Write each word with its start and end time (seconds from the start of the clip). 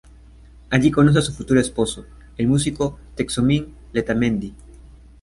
Allí 0.71 0.89
conoce 0.89 1.19
a 1.19 1.21
su 1.21 1.31
futuro 1.31 1.59
esposo, 1.59 2.05
el 2.37 2.47
músico 2.47 2.97
Txomin 3.15 3.71
Letamendi. 3.93 4.51